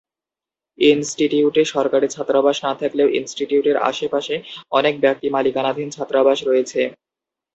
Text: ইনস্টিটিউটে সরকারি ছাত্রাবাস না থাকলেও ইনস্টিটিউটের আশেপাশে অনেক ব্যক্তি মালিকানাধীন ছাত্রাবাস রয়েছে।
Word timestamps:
ইনস্টিটিউটে 0.79 1.63
সরকারি 1.73 2.07
ছাত্রাবাস 2.07 2.57
না 2.65 2.71
থাকলেও 2.81 3.07
ইনস্টিটিউটের 3.19 3.77
আশেপাশে 3.89 4.35
অনেক 4.71 4.93
ব্যক্তি 5.03 5.27
মালিকানাধীন 5.35 5.87
ছাত্রাবাস 5.91 6.37
রয়েছে। 6.43 6.81